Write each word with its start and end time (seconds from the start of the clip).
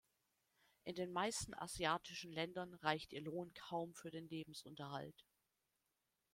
In 0.83 0.95
den 0.95 1.11
meisten 1.11 1.53
asiatischen 1.53 2.31
Ländern 2.31 2.73
reicht 2.73 3.13
ihr 3.13 3.21
Lohn 3.21 3.53
kaum 3.53 3.93
für 3.93 4.09
den 4.09 4.27
Lebensunterhalt. 4.29 5.27